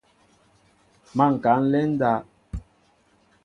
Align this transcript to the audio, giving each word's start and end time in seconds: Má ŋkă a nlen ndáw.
Má 1.15 1.25
ŋkă 1.33 1.47
a 1.55 1.57
nlen 1.61 1.89
ndáw. 1.93 2.21